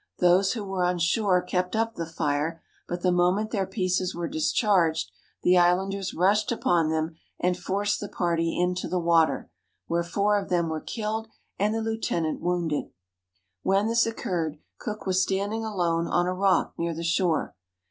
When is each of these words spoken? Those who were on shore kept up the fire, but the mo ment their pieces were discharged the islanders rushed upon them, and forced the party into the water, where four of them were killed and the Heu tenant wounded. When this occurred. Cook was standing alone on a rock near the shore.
Those 0.17 0.53
who 0.53 0.63
were 0.63 0.83
on 0.83 0.97
shore 0.97 1.43
kept 1.43 1.75
up 1.75 1.93
the 1.93 2.07
fire, 2.07 2.63
but 2.87 3.01
the 3.03 3.11
mo 3.11 3.31
ment 3.31 3.51
their 3.51 3.67
pieces 3.67 4.15
were 4.15 4.27
discharged 4.27 5.11
the 5.43 5.59
islanders 5.59 6.15
rushed 6.15 6.51
upon 6.51 6.89
them, 6.89 7.17
and 7.39 7.55
forced 7.55 7.99
the 7.99 8.09
party 8.09 8.59
into 8.59 8.87
the 8.87 8.97
water, 8.97 9.51
where 9.85 10.01
four 10.01 10.39
of 10.41 10.49
them 10.49 10.69
were 10.69 10.81
killed 10.81 11.27
and 11.59 11.75
the 11.75 11.83
Heu 11.83 11.99
tenant 11.99 12.41
wounded. 12.41 12.85
When 13.61 13.85
this 13.85 14.07
occurred. 14.07 14.57
Cook 14.79 15.05
was 15.05 15.21
standing 15.21 15.63
alone 15.63 16.07
on 16.07 16.25
a 16.25 16.33
rock 16.33 16.73
near 16.79 16.95
the 16.95 17.03
shore. 17.03 17.53